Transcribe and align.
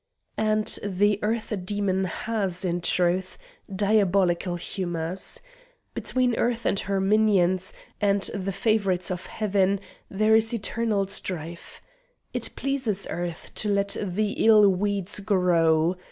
And 0.39 0.79
the 0.83 1.19
Earth 1.21 1.53
demon 1.63 2.05
has, 2.05 2.65
in 2.65 2.81
truth, 2.81 3.37
diabolical 3.71 4.55
humours. 4.55 5.41
Between 5.93 6.35
Earth 6.37 6.65
and 6.65 6.79
her 6.79 6.99
minions, 6.99 7.71
and 8.01 8.23
the 8.33 8.51
favourites 8.51 9.11
of 9.11 9.27
Heaven, 9.27 9.79
there 10.09 10.35
is 10.35 10.55
eternal 10.55 11.05
strife. 11.05 11.83
It 12.33 12.55
pleases 12.55 13.05
Earth 13.11 13.51
to 13.53 13.69
let 13.69 13.95
the 14.01 14.31
ill 14.43 14.67
weeds 14.69 15.19
grow. 15.19 15.95